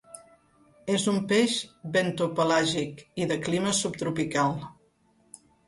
És 0.93 1.03
un 1.11 1.19
peix 1.31 1.57
bentopelàgic 1.99 3.05
i 3.25 3.29
de 3.35 3.39
clima 3.47 3.77
subtropical. 3.83 4.59